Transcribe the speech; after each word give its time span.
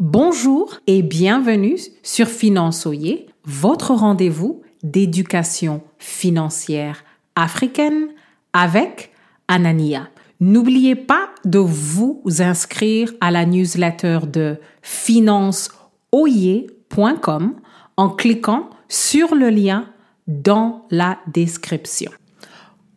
Bonjour 0.00 0.78
et 0.86 1.02
bienvenue 1.02 1.76
sur 2.04 2.28
Finançoyer, 2.28 3.26
votre 3.42 3.94
rendez-vous 3.94 4.62
d'éducation 4.84 5.82
financière 5.98 7.02
africaine 7.34 8.10
avec 8.52 9.10
Anania. 9.48 10.08
N'oubliez 10.38 10.94
pas 10.94 11.30
de 11.44 11.58
vous 11.58 12.22
inscrire 12.38 13.12
à 13.20 13.32
la 13.32 13.44
newsletter 13.44 14.20
de 14.32 14.58
financeoyer.com 14.82 17.54
en 17.96 18.08
cliquant 18.08 18.70
sur 18.88 19.34
le 19.34 19.50
lien 19.50 19.86
dans 20.28 20.86
la 20.92 21.18
description. 21.26 22.12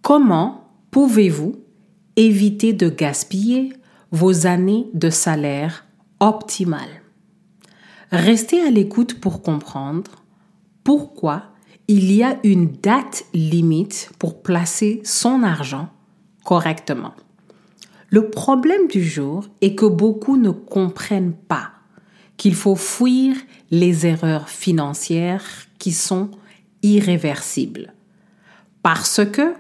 Comment 0.04 0.70
pouvez-vous 0.92 1.56
éviter 2.16 2.74
de 2.74 2.90
gaspiller 2.90 3.74
vos 4.12 4.46
années 4.46 4.86
de 4.94 5.10
salaire 5.10 5.88
optimales 6.22 7.02
Restez 8.12 8.62
à 8.62 8.70
l'écoute 8.70 9.20
pour 9.20 9.42
comprendre 9.42 10.12
pourquoi 10.84 11.44
il 11.88 12.12
y 12.12 12.24
a 12.24 12.38
une 12.44 12.68
date 12.72 13.26
limite 13.34 14.12
pour 14.20 14.42
placer 14.42 15.02
son 15.06 15.44
argent 15.44 15.90
correctement. 16.44 17.14
Le 18.10 18.30
problème 18.30 18.88
du 18.90 19.02
jour 19.04 19.48
est 19.62 19.76
que 19.76 19.86
beaucoup 19.86 20.36
ne 20.36 20.52
comprennent 20.52 21.34
pas 21.34 21.72
qu'il 22.36 22.56
faut 22.56 22.76
fuir 22.76 23.36
les 23.70 24.06
erreurs 24.06 24.50
financières 24.50 25.46
qui 25.80 25.94
sont 25.94 26.32
irréversibles 26.84 27.94
parce 28.84 29.22
que 29.26 29.54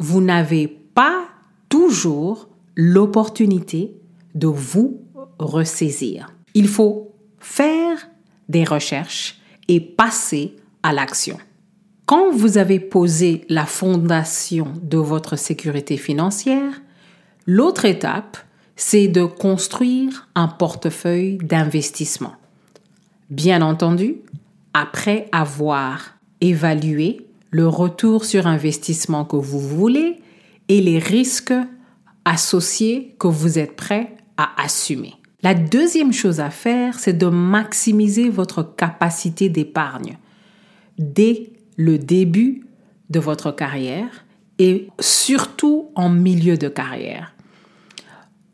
vous 0.00 0.20
n'avez 0.20 0.66
pas 0.66 1.26
toujours 1.68 2.48
l'opportunité 2.74 3.94
de 4.34 4.48
vous 4.48 5.03
ressaisir. 5.38 6.32
Il 6.54 6.68
faut 6.68 7.14
faire 7.38 8.08
des 8.48 8.64
recherches 8.64 9.38
et 9.68 9.80
passer 9.80 10.56
à 10.82 10.92
l'action. 10.92 11.38
Quand 12.06 12.30
vous 12.30 12.58
avez 12.58 12.80
posé 12.80 13.44
la 13.48 13.64
fondation 13.64 14.72
de 14.82 14.98
votre 14.98 15.36
sécurité 15.36 15.96
financière, 15.96 16.82
l'autre 17.46 17.86
étape, 17.86 18.36
c'est 18.76 19.08
de 19.08 19.24
construire 19.24 20.28
un 20.34 20.48
portefeuille 20.48 21.38
d'investissement. 21.38 22.34
Bien 23.30 23.62
entendu, 23.62 24.16
après 24.74 25.28
avoir 25.32 26.18
évalué 26.40 27.26
le 27.50 27.68
retour 27.68 28.24
sur 28.24 28.46
investissement 28.46 29.24
que 29.24 29.36
vous 29.36 29.60
voulez 29.60 30.20
et 30.68 30.80
les 30.80 30.98
risques 30.98 31.54
associés 32.24 33.14
que 33.18 33.28
vous 33.28 33.58
êtes 33.58 33.76
prêt 33.76 34.16
à 34.36 34.50
assumer. 34.62 35.14
La 35.44 35.52
deuxième 35.52 36.14
chose 36.14 36.40
à 36.40 36.48
faire, 36.48 36.98
c'est 36.98 37.12
de 37.12 37.26
maximiser 37.26 38.30
votre 38.30 38.62
capacité 38.62 39.50
d'épargne 39.50 40.16
dès 40.98 41.52
le 41.76 41.98
début 41.98 42.66
de 43.10 43.20
votre 43.20 43.50
carrière 43.50 44.24
et 44.58 44.88
surtout 45.00 45.90
en 45.96 46.08
milieu 46.08 46.56
de 46.56 46.68
carrière. 46.68 47.34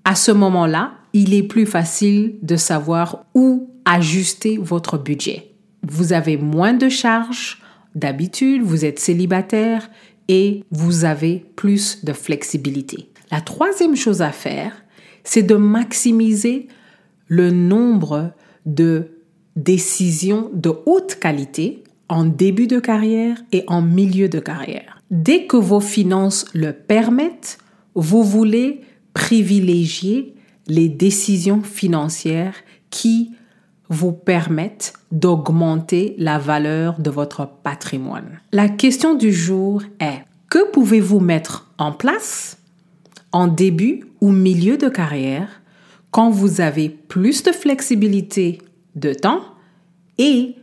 À 0.04 0.16
ce 0.16 0.32
moment-là, 0.32 0.94
il 1.12 1.32
est 1.32 1.44
plus 1.44 1.64
facile 1.64 2.34
de 2.42 2.56
savoir 2.56 3.24
où 3.34 3.70
ajuster 3.84 4.58
votre 4.58 4.98
budget. 4.98 5.52
Vous 5.86 6.12
avez 6.12 6.36
moins 6.36 6.74
de 6.74 6.88
charges 6.88 7.62
d'habitude, 7.94 8.62
vous 8.62 8.84
êtes 8.84 8.98
célibataire 8.98 9.88
et 10.26 10.64
vous 10.72 11.04
avez 11.04 11.46
plus 11.54 12.04
de 12.04 12.12
flexibilité. 12.12 13.12
La 13.30 13.40
troisième 13.40 13.94
chose 13.94 14.22
à 14.22 14.32
faire, 14.32 14.72
c'est 15.22 15.44
de 15.44 15.54
maximiser 15.54 16.66
le 17.30 17.50
nombre 17.50 18.32
de 18.66 19.06
décisions 19.56 20.50
de 20.52 20.74
haute 20.84 21.14
qualité 21.14 21.84
en 22.08 22.24
début 22.24 22.66
de 22.66 22.80
carrière 22.80 23.38
et 23.52 23.64
en 23.68 23.80
milieu 23.80 24.28
de 24.28 24.40
carrière. 24.40 25.00
Dès 25.10 25.46
que 25.46 25.56
vos 25.56 25.80
finances 25.80 26.44
le 26.54 26.72
permettent, 26.72 27.58
vous 27.94 28.24
voulez 28.24 28.80
privilégier 29.14 30.34
les 30.66 30.88
décisions 30.88 31.62
financières 31.62 32.56
qui 32.90 33.30
vous 33.88 34.12
permettent 34.12 34.94
d'augmenter 35.12 36.14
la 36.18 36.38
valeur 36.38 37.00
de 37.00 37.10
votre 37.10 37.48
patrimoine. 37.62 38.40
La 38.52 38.68
question 38.68 39.14
du 39.14 39.32
jour 39.32 39.82
est, 40.00 40.24
que 40.48 40.70
pouvez-vous 40.72 41.20
mettre 41.20 41.72
en 41.78 41.92
place 41.92 42.58
en 43.30 43.46
début 43.46 44.04
ou 44.20 44.32
milieu 44.32 44.76
de 44.76 44.88
carrière 44.88 45.59
quand 46.10 46.30
vous 46.30 46.60
avez 46.60 46.88
plus 46.88 47.42
de 47.42 47.52
flexibilité 47.52 48.58
de 48.94 49.12
temps 49.12 49.42
et 50.18 50.54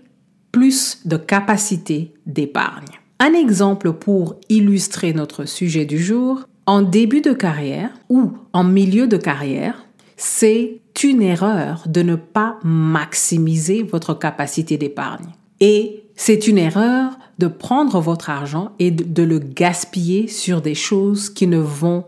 plus 0.52 1.00
de 1.06 1.18
capacité 1.18 2.13
d'épargne. 2.25 2.85
Un 3.19 3.34
exemple 3.34 3.94
pour 3.94 4.36
illustrer 4.50 5.13
notre 5.13 5.46
sujet 5.46 5.86
du 5.86 6.00
jour, 6.00 6.47
en 6.66 6.81
début 6.81 7.22
de 7.22 7.34
carrière 7.34 7.91
ou 8.09 8.34
en 8.53 8.63
milieu 8.63 9.07
de 9.07 9.18
carrière, 9.18 9.86
c'est 10.18 10.81
une 11.03 11.22
erreur 11.22 11.84
de 11.88 12.02
ne 12.02 12.16
pas 12.16 12.59
maximiser 12.63 13.84
votre 13.84 14.13
capacité 14.13 14.78
d'épargne. 14.78 15.28
Et 15.59 16.03
c'est 16.16 16.47
une 16.47 16.57
erreur 16.57 17.18
de 17.40 17.47
prendre 17.47 18.00
votre 18.00 18.30
argent 18.30 18.72
et 18.80 18.91
de 18.91 19.24
le 19.24 19.40
gaspiller 19.40 20.28
sur 20.28 20.62
des 20.62 20.75
choses 20.75 21.30
qui 21.30 21.47
ne 21.47 21.59
vont 21.59 22.03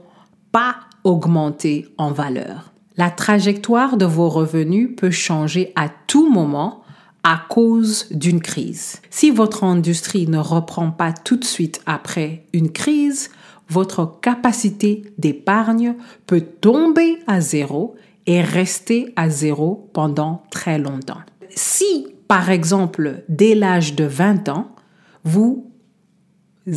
pas 0.52 0.76
augmenter 1.04 1.88
en 1.98 2.12
valeur. 2.12 2.69
La 3.00 3.10
trajectoire 3.10 3.96
de 3.96 4.04
vos 4.04 4.28
revenus 4.28 4.90
peut 4.98 5.10
changer 5.10 5.72
à 5.78 5.88
tout 5.88 6.30
moment 6.30 6.84
à 7.24 7.42
cause 7.48 8.08
d'une 8.12 8.42
crise. 8.42 9.02
Si 9.10 9.32
votre 9.32 9.64
industrie 9.64 10.28
ne 10.28 10.38
reprend 10.38 10.92
pas 10.92 11.14
tout 11.14 11.38
de 11.38 11.46
suite 11.46 11.82
après 11.86 12.44
une 12.52 12.74
crise, 12.74 13.30
votre 13.70 14.20
capacité 14.20 15.14
d'épargne 15.18 15.96
peut 16.28 16.42
tomber 16.42 17.20
à 17.26 17.40
zéro 17.40 17.96
et 18.26 18.42
rester 18.42 19.14
à 19.16 19.30
zéro 19.30 19.90
pendant 19.94 20.44
très 20.52 20.78
longtemps. 20.78 21.22
Si, 21.56 22.06
par 22.28 22.50
exemple, 22.50 23.24
dès 23.30 23.56
l'âge 23.56 23.96
de 23.96 24.04
20 24.04 24.50
ans, 24.50 24.76
vous 25.24 25.72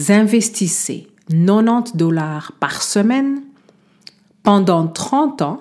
investissez 0.08 1.08
90 1.30 1.96
dollars 1.96 2.52
par 2.60 2.80
semaine 2.80 3.42
pendant 4.44 4.86
30 4.86 5.42
ans 5.42 5.60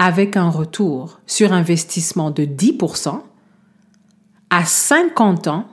avec 0.00 0.38
un 0.38 0.48
retour 0.48 1.20
sur 1.26 1.52
investissement 1.52 2.30
de 2.30 2.44
10%, 2.44 3.20
à 4.48 4.64
50 4.64 5.46
ans, 5.46 5.66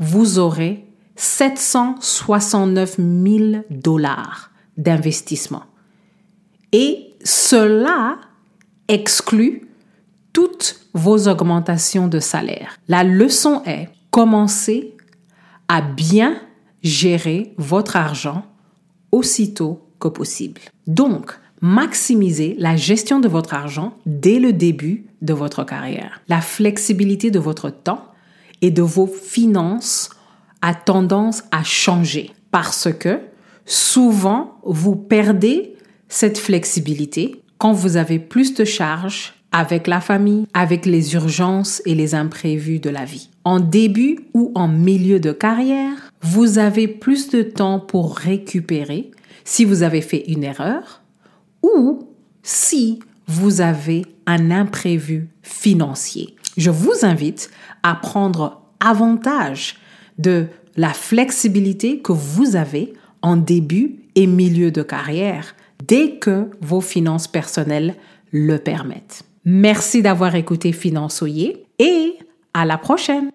vous 0.00 0.40
aurez 0.40 0.84
769 1.14 2.96
000 2.98 3.62
dollars 3.70 4.50
d'investissement. 4.76 5.62
Et 6.72 7.14
cela 7.22 8.18
exclut 8.88 9.68
toutes 10.32 10.80
vos 10.92 11.28
augmentations 11.28 12.08
de 12.08 12.18
salaire. 12.18 12.76
La 12.88 13.04
leçon 13.04 13.62
est 13.64 13.90
commencer 14.10 14.96
à 15.68 15.82
bien 15.82 16.34
gérer 16.82 17.54
votre 17.58 17.94
argent 17.94 18.44
aussitôt 19.12 19.86
que 20.00 20.08
possible. 20.08 20.62
Donc, 20.88 21.38
maximisez 21.62 22.56
la 22.58 22.76
gestion 22.76 23.20
de 23.20 23.28
votre 23.28 23.54
argent 23.54 23.94
dès 24.04 24.38
le 24.40 24.52
début 24.52 25.06
de 25.22 25.32
votre 25.32 25.64
carrière. 25.64 26.20
La 26.28 26.40
flexibilité 26.40 27.30
de 27.30 27.38
votre 27.38 27.70
temps 27.70 28.04
et 28.60 28.70
de 28.70 28.82
vos 28.82 29.06
finances 29.06 30.10
a 30.60 30.74
tendance 30.74 31.44
à 31.52 31.62
changer 31.62 32.32
parce 32.50 32.92
que 32.92 33.20
souvent 33.64 34.58
vous 34.64 34.96
perdez 34.96 35.76
cette 36.08 36.36
flexibilité 36.36 37.40
quand 37.58 37.72
vous 37.72 37.96
avez 37.96 38.18
plus 38.18 38.54
de 38.54 38.64
charges 38.64 39.34
avec 39.52 39.86
la 39.86 40.00
famille, 40.00 40.46
avec 40.54 40.84
les 40.84 41.14
urgences 41.14 41.80
et 41.86 41.94
les 41.94 42.14
imprévus 42.14 42.80
de 42.80 42.90
la 42.90 43.04
vie. 43.04 43.28
En 43.44 43.60
début 43.60 44.18
ou 44.34 44.50
en 44.54 44.66
milieu 44.66 45.20
de 45.20 45.30
carrière, 45.30 46.10
vous 46.22 46.58
avez 46.58 46.88
plus 46.88 47.28
de 47.28 47.42
temps 47.42 47.78
pour 47.78 48.16
récupérer 48.16 49.10
si 49.44 49.64
vous 49.64 49.82
avez 49.82 50.00
fait 50.00 50.24
une 50.28 50.44
erreur 50.44 51.01
ou 51.62 52.08
si 52.42 53.00
vous 53.26 53.60
avez 53.60 54.04
un 54.26 54.50
imprévu 54.50 55.28
financier. 55.42 56.36
Je 56.56 56.70
vous 56.70 57.04
invite 57.04 57.50
à 57.82 57.94
prendre 57.94 58.62
avantage 58.80 59.78
de 60.18 60.46
la 60.76 60.90
flexibilité 60.90 62.00
que 62.00 62.12
vous 62.12 62.56
avez 62.56 62.92
en 63.22 63.36
début 63.36 64.00
et 64.14 64.26
milieu 64.26 64.70
de 64.70 64.82
carrière 64.82 65.54
dès 65.86 66.16
que 66.16 66.50
vos 66.60 66.80
finances 66.80 67.28
personnelles 67.28 67.94
le 68.32 68.58
permettent. 68.58 69.22
Merci 69.44 70.02
d'avoir 70.02 70.34
écouté 70.34 70.72
Finançoyer 70.72 71.66
et 71.78 72.14
à 72.54 72.64
la 72.64 72.78
prochaine. 72.78 73.30